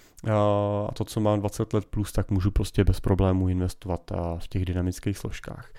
[0.88, 4.64] a to, co mám 20 let plus, tak můžu prostě bez problémů investovat v těch
[4.64, 5.72] dynamických složkách.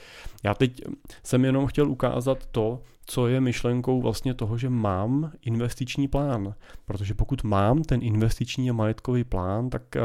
[0.44, 0.82] Já teď
[1.24, 6.54] jsem jenom chtěl ukázat to, co je myšlenkou vlastně toho, že mám investiční plán.
[6.86, 10.02] Protože pokud mám ten investiční a majetkový plán, tak eh,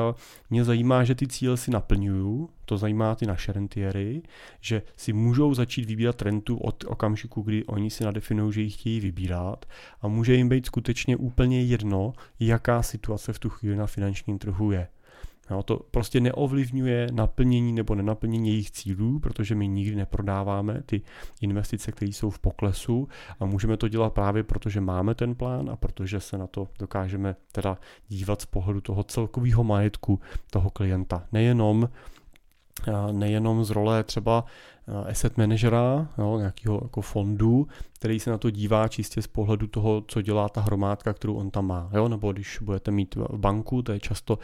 [0.51, 4.23] mě zajímá, že ty cíle si naplňuju, to zajímá ty naše rentiery,
[4.61, 9.01] že si můžou začít vybírat rentu od okamžiku, kdy oni si nadefinují, že ji chtějí
[9.01, 9.67] vybírat
[10.01, 14.71] a může jim být skutečně úplně jedno, jaká situace v tu chvíli na finančním trhu
[14.73, 14.88] je.
[15.51, 21.03] Jo, to prostě neovlivňuje naplnění nebo nenaplnění jejich cílů, protože my nikdy neprodáváme ty
[21.41, 23.09] investice, které jsou v poklesu
[23.41, 26.69] a můžeme to dělat právě proto, že máme ten plán a protože se na to
[26.79, 27.79] dokážeme teda
[28.09, 31.27] dívat z pohledu toho celkového majetku toho klienta.
[31.33, 31.89] Nejenom
[33.13, 34.45] nejenom z role třeba
[35.07, 37.66] asset managera, jo, nějakého jako fondu,
[38.05, 41.51] který se na to dívá čistě z pohledu toho, co dělá ta hromádka, kterou on
[41.51, 41.90] tam má.
[41.94, 42.09] Jo?
[42.09, 44.38] Nebo když budete mít banku, to je často,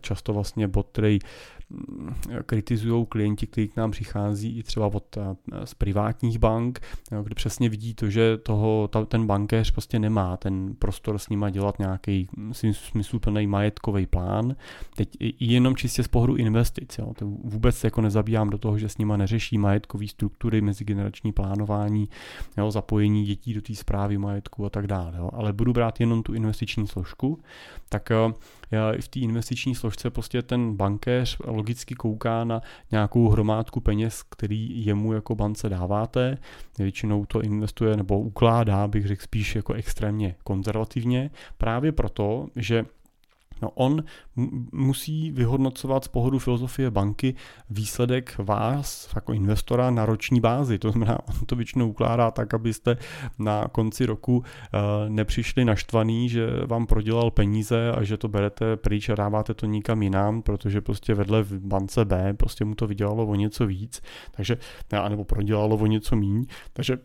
[0.00, 1.18] často vlastně bod, který
[1.70, 2.14] mm,
[2.46, 5.18] kritizují klienti, kteří k nám přichází i třeba od,
[5.64, 6.80] z privátních bank,
[7.22, 11.50] kde přesně vidí to, že toho, ta, ten bankéř prostě nemá ten prostor s nima
[11.50, 12.28] dělat nějaký
[12.72, 14.56] smysluplný majetkový plán.
[14.96, 15.08] Teď
[15.40, 16.98] jenom čistě z pohledu investic.
[16.98, 17.12] Jo?
[17.18, 22.08] To vůbec jako nezabíjám do toho, že s nima neřeší majetkové struktury, mezigenerační plánování,
[22.58, 25.12] jo, zapojení dětí do té zprávy majetku a tak dále.
[25.16, 25.30] Jo.
[25.32, 27.38] Ale budu brát jenom tu investiční složku,
[27.88, 28.10] tak
[28.70, 34.86] já v té investiční složce prostě ten bankéř logicky kouká na nějakou hromádku peněz, který
[34.86, 36.38] jemu jako bance dáváte.
[36.78, 42.84] Většinou to investuje nebo ukládá, bych řekl spíš jako extrémně konzervativně, právě proto, že
[43.62, 44.04] No on
[44.72, 47.34] musí vyhodnocovat z pohledu filozofie banky
[47.70, 50.78] výsledek vás jako investora na roční bázi.
[50.78, 52.96] To znamená, on to většinou ukládá tak, abyste
[53.38, 59.08] na konci roku eh, nepřišli naštvaný, že vám prodělal peníze a že to berete pryč
[59.08, 63.26] a dáváte to nikam jinam, protože prostě vedle v bance B prostě mu to vydělalo
[63.26, 64.58] o něco víc, takže,
[65.08, 66.98] nebo prodělalo o něco míň, takže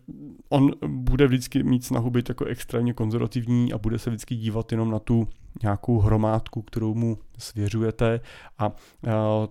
[0.50, 4.92] on bude vždycky mít snahu být jako extrémně konzervativní a bude se vždycky dívat jenom
[4.92, 5.28] na tu
[5.64, 6.00] nějakou
[6.48, 8.20] hromádku, kterou mu svěřujete.
[8.58, 8.72] A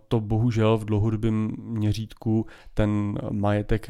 [0.09, 3.89] to bohužel v dlouhodobém měřítku ten majetek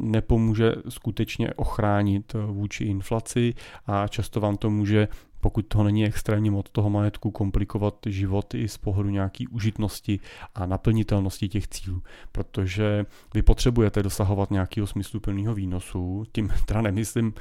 [0.00, 3.54] nepomůže skutečně ochránit vůči inflaci.
[3.86, 5.08] A často vám to může
[5.40, 10.20] pokud to není extrémně moc toho majetku, komplikovat život i z pohledu nějaký užitnosti
[10.54, 12.02] a naplnitelnosti těch cílů.
[12.32, 17.34] Protože vy potřebujete dosahovat nějakého smysluplného výnosu, tím teda nemyslím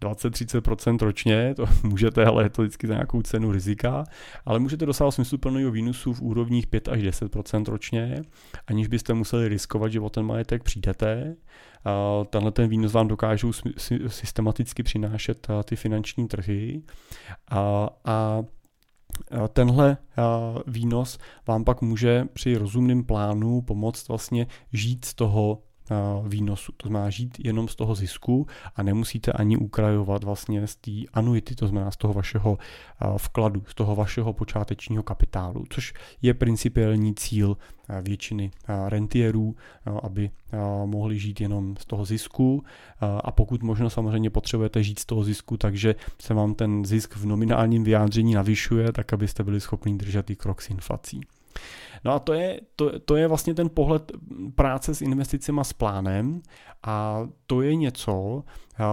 [0.00, 4.04] 20-30% ročně, to můžete, ale je to vždycky za nějakou cenu rizika,
[4.46, 8.22] ale můžete dosahovat smysluplného výnosu v úrovních 5 až 10% ročně,
[8.66, 11.36] aniž byste museli riskovat, že o ten majetek přijdete
[12.30, 13.52] tenhle ten výnos vám dokážou
[14.06, 16.82] systematicky přinášet ty finanční trhy.
[17.50, 18.42] A, a
[19.52, 19.96] tenhle
[20.66, 25.62] výnos vám pak může při rozumném plánu pomoct vlastně žít z toho
[26.26, 26.72] výnosu.
[26.76, 31.54] To znamená žít jenom z toho zisku a nemusíte ani ukrajovat vlastně z té anuity,
[31.54, 32.58] to znamená z toho vašeho
[33.18, 37.56] vkladu, z toho vašeho počátečního kapitálu, což je principiální cíl
[38.02, 38.50] většiny
[38.88, 39.56] rentierů,
[40.02, 40.30] aby
[40.84, 42.64] mohli žít jenom z toho zisku
[43.00, 47.26] a pokud možno samozřejmě potřebujete žít z toho zisku, takže se vám ten zisk v
[47.26, 51.20] nominálním vyjádření navyšuje, tak abyste byli schopni držet i krok s inflací.
[52.04, 54.12] No a to je, to, to je vlastně ten pohled
[54.54, 56.42] práce s investicemi s plánem
[56.82, 58.44] a to je něco,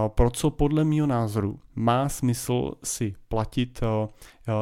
[0.08, 3.80] pro co podle mého názoru má smysl si platit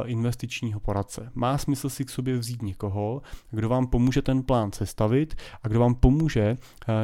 [0.05, 1.31] investičního poradce.
[1.35, 5.81] Má smysl si k sobě vzít někoho, kdo vám pomůže ten plán sestavit a kdo
[5.81, 6.57] vám pomůže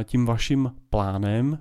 [0.05, 1.59] tím vaším plánem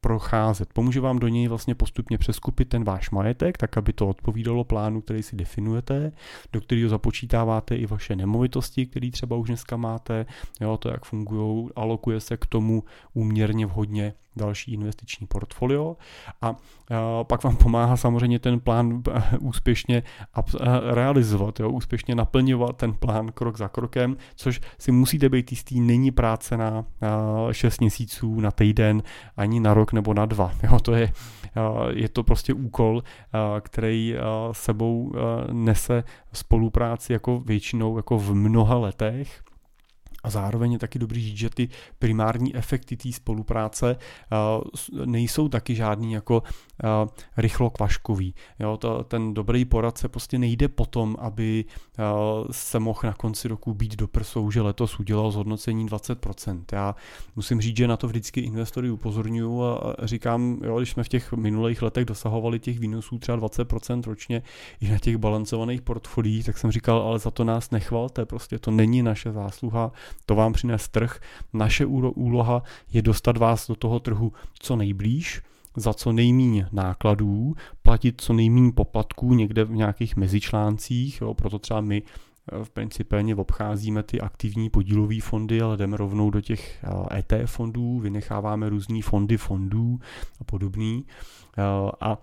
[0.00, 0.72] procházet.
[0.72, 5.00] Pomůže vám do něj vlastně postupně přeskupit ten váš majetek, tak aby to odpovídalo plánu,
[5.00, 6.12] který si definujete,
[6.52, 10.26] do kterého započítáváte i vaše nemovitosti, které třeba už dneska máte,
[10.60, 12.82] jo, to jak fungují, alokuje se k tomu
[13.14, 15.96] úměrně vhodně další investiční portfolio
[16.42, 16.54] a
[17.22, 19.02] pak vám pomáhá samozřejmě ten plán
[19.40, 20.02] úspěšně
[20.90, 26.10] realizovat, jo, úspěšně naplňovat ten plán krok za krokem, což si musíte být jistý, není
[26.10, 26.84] práce na
[27.50, 29.02] 6 měsíců, na týden,
[29.36, 30.52] ani na rok nebo na dva.
[30.62, 31.12] Jo, to je,
[31.90, 33.02] je to prostě úkol,
[33.60, 34.14] který
[34.52, 35.12] sebou
[35.52, 39.42] nese spolupráci jako většinou jako v mnoha letech
[40.24, 43.96] a zároveň je taky dobrý říct, že ty primární efekty té spolupráce
[44.96, 48.34] uh, nejsou taky žádný jako uh, rychlo kvaškový.
[48.58, 53.74] Jo, to, ten dobrý poradce prostě nejde potom, aby uh, se mohl na konci roku
[53.74, 56.64] být do prsou, že letos udělal zhodnocení 20%.
[56.72, 56.94] Já
[57.36, 61.32] musím říct, že na to vždycky investory upozorňuji a říkám, jo, když jsme v těch
[61.32, 64.42] minulých letech dosahovali těch výnosů třeba 20% ročně
[64.80, 68.70] i na těch balancovaných portfoliích, tak jsem říkal, ale za to nás nechvalte, prostě to
[68.70, 69.92] není naše zásluha,
[70.26, 71.20] to vám přines trh.
[71.52, 75.42] Naše úloha je dostat vás do toho trhu co nejblíž,
[75.76, 81.80] za co nejméně nákladů, platit co nejméně poplatků někde v nějakých mezičláncích, jo, proto třeba
[81.80, 82.02] my
[82.62, 86.84] v principálně obcházíme ty aktivní podílové fondy, ale jdeme rovnou do těch
[87.18, 89.98] ETF eh, e fondů, vynecháváme různé fondy fondů
[90.40, 91.04] a podobný.
[92.00, 92.18] A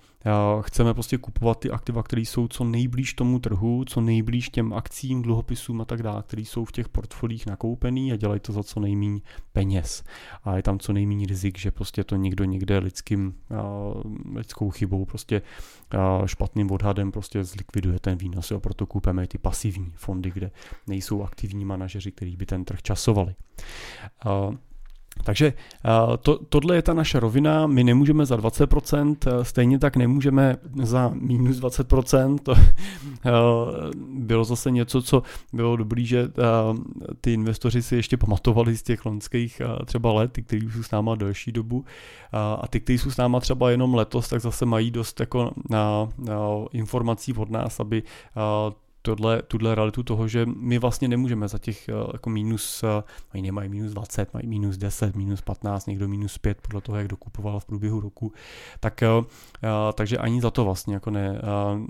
[0.61, 5.21] chceme prostě kupovat ty aktiva, které jsou co nejblíž tomu trhu, co nejblíž těm akcím,
[5.21, 8.79] dluhopisům a tak dále, které jsou v těch portfolích nakoupený a dělají to za co
[8.79, 9.19] nejméně
[9.53, 10.03] peněz.
[10.43, 13.35] A je tam co nejméně rizik, že prostě to někdo někde lidským,
[14.35, 15.41] lidskou chybou, prostě
[16.25, 18.51] špatným odhadem prostě zlikviduje ten výnos.
[18.51, 20.51] Jo, proto kupujeme ty pasivní fondy kde
[20.87, 23.35] nejsou aktivní manažeři, kteří by ten trh časovali.
[25.23, 25.53] Takže
[26.21, 31.57] to, tohle je ta naše rovina, my nemůžeme za 20%, stejně tak nemůžeme za minus
[31.57, 32.55] 20%, to
[34.13, 36.27] bylo zase něco, co bylo dobrý, že
[37.21, 41.15] ty investoři si ještě pamatovali z těch loňských třeba let, ty, kteří jsou s náma
[41.15, 41.85] delší dobu
[42.61, 46.09] a ty, kteří jsou s náma třeba jenom letos, tak zase mají dost jako na,
[46.17, 46.39] na
[46.71, 48.03] informací od nás, aby
[49.01, 53.43] tohle, tuhle realitu toho, že my vlastně nemůžeme za těch eh, jako minus, eh, mají
[53.43, 57.59] nemají minus 20, mají minus 10, minus 15, někdo minus 5, podle toho, jak dokupoval
[57.59, 58.31] v průběhu roku,
[58.79, 59.09] tak, eh,
[59.93, 61.41] takže ani za to vlastně jako ne,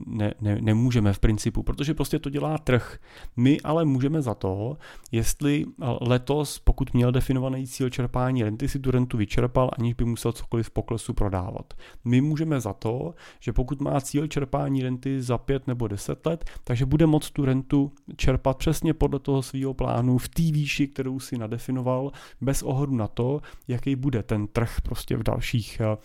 [0.06, 2.98] ne, ne, nemůžeme v principu, protože prostě to dělá trh.
[3.38, 4.78] My ale můžeme za to,
[5.12, 5.66] jestli
[6.02, 10.68] letos, pokud měl definovaný cíl čerpání renty, si tu rentu vyčerpal, aniž by musel cokoliv
[10.68, 11.74] v poklesu prodávat.
[12.06, 16.46] My můžeme za to, že pokud má cíl čerpání renty za 5 nebo 10 let,
[16.64, 20.88] takže bude bude moct tu rentu čerpat přesně podle toho svého plánu v té výši,
[20.88, 22.12] kterou si nadefinoval,
[22.42, 25.98] bez ohledu na to, jaký bude ten trh prostě v dalších, eh,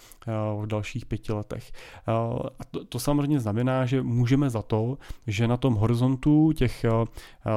[0.63, 1.73] v dalších pěti letech.
[1.73, 2.13] Eh,
[2.59, 6.91] a to, to samozřejmě znamená, že můžeme za to, že na tom horizontu těch, eh,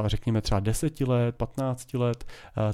[0.05, 2.25] řekněme třeba 10 let, 15 let,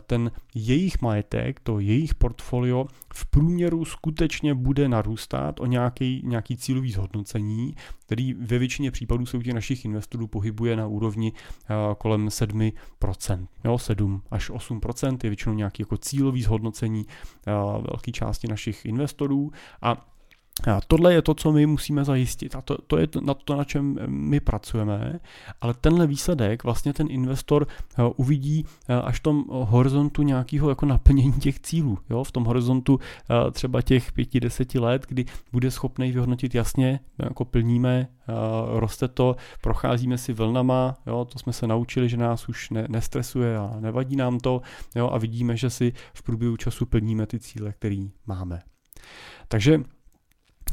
[0.08, 6.92] ten jejich majetek, to jejich portfolio v průměru skutečně bude narůstat o nějaký, nějaký cílový
[6.92, 7.76] zhodnocení,
[8.06, 12.72] který ve většině případů se u těch našich investorů pohybuje na úrovni uh, kolem 7%.
[13.64, 19.52] Jo, 7 až 8% je většinou nějaký jako cílový zhodnocení uh, velké části našich investorů
[19.82, 20.15] a
[20.64, 23.64] a tohle je to, co my musíme zajistit a to, to je na to, na
[23.64, 25.20] čem my pracujeme,
[25.62, 30.86] ale tenhle výsledek vlastně ten investor eh, uvidí eh, až v tom horizontu nějakého jako
[30.86, 32.24] naplnění těch cílů, jo?
[32.24, 37.46] v tom horizontu eh, třeba těch pěti, deseti let, kdy bude schopný vyhodnotit jasně, jako
[37.46, 38.08] plníme,
[38.74, 41.26] roste to, procházíme si vlnama, jo?
[41.26, 44.62] to jsme se naučili, že nás už ne, nestresuje a nevadí nám to
[44.96, 45.10] jo?
[45.10, 48.62] a vidíme, že si v průběhu času plníme ty cíle, které máme.
[49.48, 49.80] Takže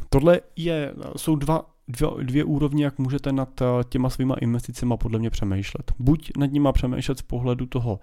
[0.09, 5.19] Tohle je, jsou dva dvě, dvě úrovně, jak můžete nad eh, těma svýma investicemi podle
[5.19, 5.91] mě přemýšlet.
[5.99, 7.99] Buď nad nima přemýšlet z pohledu toho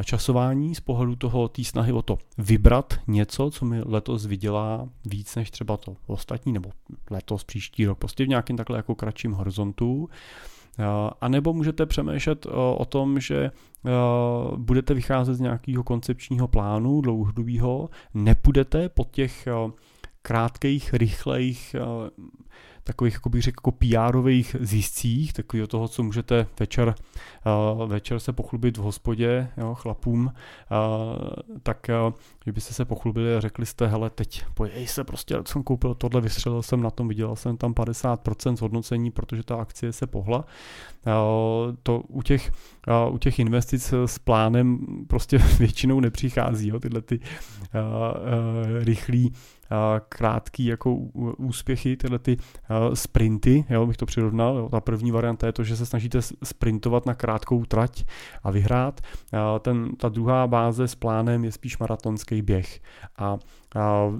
[0.00, 4.88] eh, časování, z pohledu toho té snahy o to vybrat něco, co mi letos vydělá
[5.04, 6.70] víc než třeba to ostatní, nebo
[7.10, 10.08] letos, příští rok, prostě v nějakém takhle jako kratším horizontu.
[10.78, 10.84] Eh,
[11.20, 12.46] a nebo můžete přemýšlet
[12.76, 13.50] o tom, že
[14.56, 19.48] budete vycházet z nějakého koncepčního plánu dlouhodobého, nepůjdete po těch
[20.22, 21.80] krátkých, rychlejch, eh,
[22.84, 26.94] takových, jako bych řekl, jako PR-ových zjistcích, takového toho, co můžete večer,
[27.78, 30.32] uh, večer se pochlubit v hospodě jo, chlapům, uh,
[31.62, 35.62] tak uh, že byste se pochlubili a řekli jste, hele, teď pojej se, prostě jsem
[35.62, 40.06] koupil tohle, vystřelil jsem na tom, vydělal jsem tam 50% zhodnocení, protože ta akcie se
[40.06, 40.44] pohla.
[41.82, 42.52] To u těch,
[43.10, 47.20] u těch investic s plánem prostě většinou nepřichází, jo, tyhle ty
[48.78, 49.32] rychlí
[50.08, 50.94] krátký jako
[51.38, 52.36] úspěchy, tyhle ty
[52.94, 54.56] sprinty, jo, bych to přirovnal.
[54.56, 54.68] Jo.
[54.68, 58.04] Ta první varianta je to, že se snažíte sprintovat na krátkou trať
[58.42, 59.00] a vyhrát.
[59.60, 62.80] Ten, ta druhá báze s plánem je spíš maratonský běh.
[63.16, 63.38] A,
[63.76, 64.12] a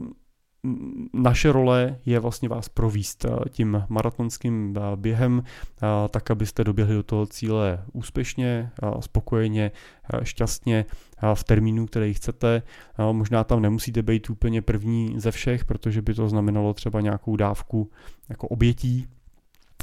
[1.13, 6.95] naše role je vlastně vás províst eh, tím maratonským eh, během, eh, tak abyste doběhli
[6.95, 9.71] do toho cíle úspěšně, spokojeně,
[10.23, 10.85] šťastně
[11.35, 12.63] v termínu, který chcete.
[13.13, 17.91] Možná tam nemusíte být úplně první ze všech, protože by to znamenalo třeba nějakou dávku
[18.29, 19.07] jako obětí,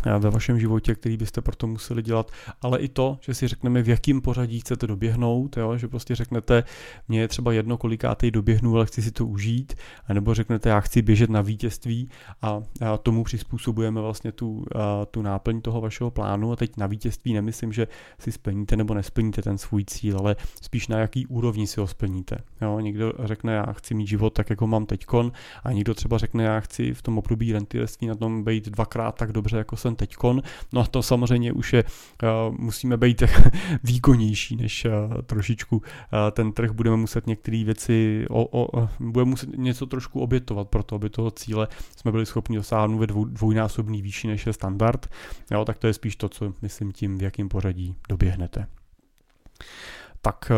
[0.05, 2.31] ve vašem životě, který byste proto museli dělat,
[2.61, 5.77] ale i to, že si řekneme, v jakém pořadí chcete doběhnout, jo?
[5.77, 6.63] že prostě řeknete,
[7.07, 9.73] mně je třeba jedno, kolikátej doběhnu, ale chci si to užít,
[10.13, 12.09] nebo řeknete, já chci běžet na vítězství
[12.41, 12.61] a,
[13.03, 14.65] tomu přizpůsobujeme vlastně tu,
[15.11, 17.87] tu náplň toho vašeho plánu a teď na vítězství nemyslím, že
[18.19, 22.37] si splníte nebo nesplníte ten svůj cíl, ale spíš na jaký úrovni si ho splníte.
[22.61, 22.79] Jo?
[22.79, 25.31] Někdo řekne, já chci mít život tak, jako mám teďkon
[25.63, 29.31] a někdo třeba řekne, já chci v tom období rentierství na tom být dvakrát tak
[29.31, 30.41] dobře, jako jsem teďkon.
[30.73, 33.23] No a to samozřejmě už je, uh, musíme být
[33.83, 35.83] výkonnější, než uh, trošičku uh,
[36.31, 36.71] ten trh.
[36.71, 41.31] Budeme muset některé věci, o, o, budeme muset něco trošku obětovat pro to, aby toho
[41.31, 41.67] cíle
[41.97, 45.07] jsme byli schopni dosáhnout ve dvou, dvojnásobný výši, než je standard.
[45.51, 48.67] Jo, tak to je spíš to, co myslím tím, v jakém pořadí doběhnete.
[50.21, 50.51] Tak,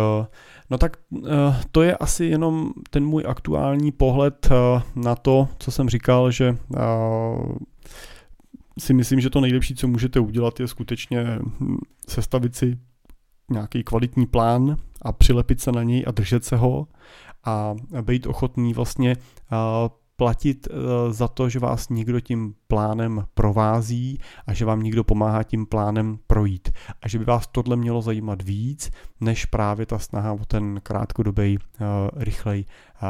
[0.69, 0.97] no tak
[1.71, 4.49] to je asi jenom ten můj aktuální pohled
[4.95, 6.57] na to, co jsem říkal, že
[8.79, 12.77] si myslím, že to nejlepší, co můžete udělat, je skutečně hm, sestavit si
[13.51, 16.87] nějaký kvalitní plán a přilepit se na něj a držet se ho
[17.45, 19.15] a být ochotný vlastně
[20.21, 25.43] platit e, za to, že vás někdo tím plánem provází a že vám někdo pomáhá
[25.43, 26.69] tím plánem projít.
[27.01, 28.91] A že by vás tohle mělo zajímat víc,
[29.21, 32.65] než právě ta snaha o ten krátkodobý, uh, rychlej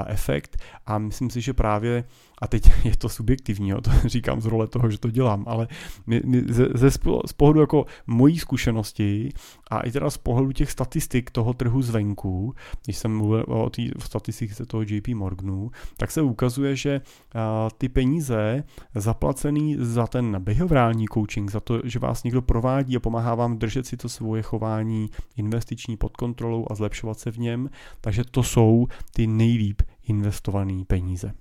[0.08, 0.58] efekt.
[0.86, 2.04] A myslím si, že právě
[2.42, 5.68] a teď je to subjektivní, jo, to říkám z role toho, že to dělám, ale
[6.08, 6.92] my, my ze, ze,
[7.26, 9.30] z pohledu jako mojí zkušenosti
[9.70, 13.82] a i teda z pohledu těch statistik toho trhu zvenku, když jsem mluvil o té
[14.00, 17.02] statistice toho JP Morganu, tak se ukazuje, že
[17.36, 18.64] a, ty peníze
[18.96, 23.86] zaplacený za ten behaviorální coaching, za to, že vás někdo provádí a pomáhá vám držet
[23.86, 27.70] si to svoje chování investiční pod kontrolou a zlepšovat se v něm,
[28.02, 31.34] takže to jsou ty nejlíp investované peníze.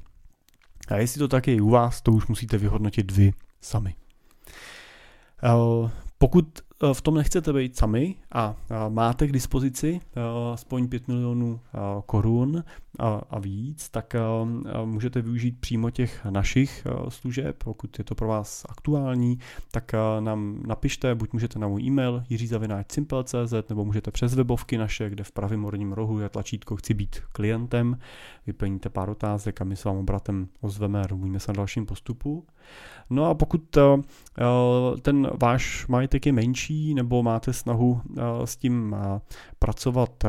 [0.89, 3.95] A jestli to tak je u vás, to už musíte vyhodnotit vy sami.
[5.43, 6.61] Eh, pokud
[6.93, 8.57] v tom nechcete být sami a
[8.89, 10.21] máte k dispozici eh,
[10.53, 12.65] aspoň 5 milionů eh, korun
[13.31, 14.17] a víc, tak
[14.85, 17.65] můžete využít přímo těch našich služeb.
[17.65, 19.39] Pokud je to pro vás aktuální,
[19.71, 25.25] tak nám napište, buď můžete na můj e-mail jiřizavináčsimple.cz nebo můžete přes webovky naše, kde
[25.25, 27.99] v pravém horním rohu je tlačítko chci být klientem,
[28.47, 32.47] vyplníte pár otázek a my s vám obratem ozveme a domluvíme se na dalším postupu.
[33.11, 33.77] No a pokud
[35.03, 39.21] ten váš majetek je menší, menší nebo máte snahu eh, s tím eh,
[39.59, 40.29] pracovat eh,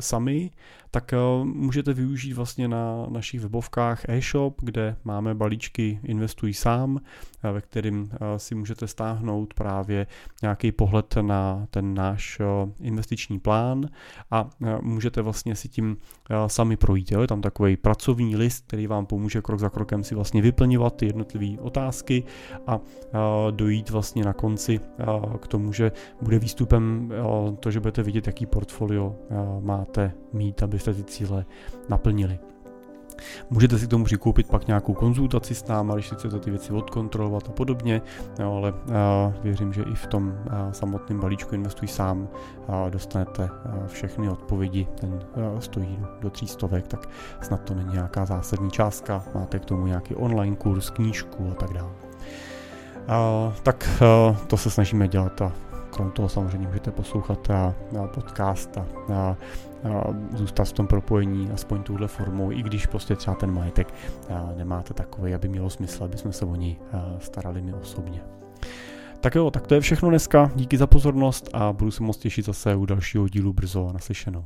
[0.00, 0.50] sami,
[0.94, 1.14] tak
[1.44, 7.00] můžete využít vlastně na našich webovkách e-shop, kde máme balíčky Investuj sám,
[7.42, 10.06] ve kterým si můžete stáhnout právě
[10.42, 12.40] nějaký pohled na ten náš
[12.80, 13.88] investiční plán
[14.30, 15.96] a můžete vlastně si tím
[16.46, 17.12] sami projít.
[17.12, 21.06] Je tam takový pracovní list, který vám pomůže krok za krokem si vlastně vyplňovat ty
[21.06, 22.24] jednotlivé otázky
[22.66, 22.80] a
[23.50, 24.80] dojít vlastně na konci
[25.40, 25.81] k tomu, že
[26.22, 27.12] bude výstupem
[27.60, 29.16] to, že budete vidět, jaký portfolio
[29.60, 31.44] máte mít, abyste ty cíle
[31.88, 32.38] naplnili.
[33.50, 36.72] Můžete si k tomu přikoupit pak nějakou konzultaci s náma, když si chcete ty věci
[36.72, 38.02] odkontrolovat a podobně,
[38.44, 38.78] ale uh,
[39.42, 42.28] věřím, že i v tom uh, samotném balíčku Investuj sám
[42.68, 45.20] uh, dostanete uh, všechny odpovědi, ten
[45.58, 47.08] stojí do, tří stovek, tak
[47.40, 51.72] snad to není nějaká zásadní částka, máte k tomu nějaký online kurz, knížku a tak
[51.72, 51.90] dále.
[53.62, 54.02] Tak
[54.46, 55.52] to se snažíme dělat a
[55.92, 59.36] krom toho samozřejmě můžete poslouchat a, a podcast a, a,
[59.88, 63.94] a zůstat v tom propojení aspoň touhle formou, i když prostě třeba ten majetek
[64.28, 66.76] a, nemáte takový, aby mělo smysl, aby jsme se o něj
[67.18, 68.20] starali my osobně.
[69.20, 72.44] Tak jo, tak to je všechno dneska, díky za pozornost a budu se moc těšit
[72.44, 74.44] zase u dalšího dílu brzo naslyšenou.